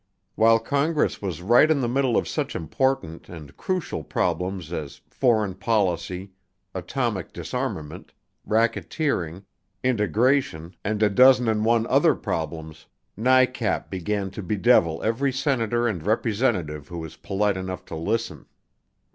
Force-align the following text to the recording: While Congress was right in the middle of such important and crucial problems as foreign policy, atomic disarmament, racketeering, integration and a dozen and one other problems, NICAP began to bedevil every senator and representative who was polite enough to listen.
While 0.33 0.57
Congress 0.57 1.21
was 1.21 1.43
right 1.43 1.69
in 1.69 1.79
the 1.79 1.87
middle 1.87 2.17
of 2.17 2.27
such 2.27 2.55
important 2.55 3.29
and 3.29 3.55
crucial 3.55 4.03
problems 4.03 4.73
as 4.73 4.99
foreign 5.07 5.53
policy, 5.53 6.31
atomic 6.73 7.31
disarmament, 7.33 8.11
racketeering, 8.43 9.43
integration 9.83 10.75
and 10.83 11.03
a 11.03 11.09
dozen 11.11 11.47
and 11.47 11.63
one 11.63 11.85
other 11.85 12.15
problems, 12.15 12.87
NICAP 13.15 13.91
began 13.91 14.31
to 14.31 14.41
bedevil 14.41 15.03
every 15.03 15.31
senator 15.31 15.87
and 15.87 16.01
representative 16.03 16.87
who 16.87 16.97
was 16.97 17.15
polite 17.15 17.55
enough 17.55 17.85
to 17.85 17.95
listen. 17.95 18.47